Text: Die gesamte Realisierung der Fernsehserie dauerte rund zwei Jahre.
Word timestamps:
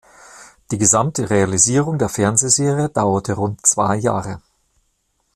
Die 0.71 0.79
gesamte 0.79 1.29
Realisierung 1.29 1.99
der 1.99 2.09
Fernsehserie 2.09 2.89
dauerte 2.89 3.33
rund 3.33 3.63
zwei 3.67 3.97
Jahre. 3.97 4.41